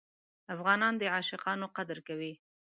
افغانان 0.53 0.93
د 0.97 1.03
عاشقانو 1.15 1.65
قدر 1.77 1.97
کوي. 2.07 2.33